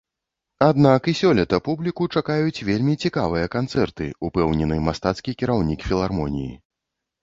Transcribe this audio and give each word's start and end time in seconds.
Аднак 0.67 1.09
і 1.11 1.13
сёлета 1.19 1.59
публіку 1.67 2.09
чакаюць 2.15 2.63
вельмі 2.71 2.97
цікавыя 3.05 3.45
канцэрты, 3.59 4.11
упэўнены 4.31 4.83
мастацкі 4.93 5.31
кіраўнік 5.41 5.89
філармоніі. 5.91 6.55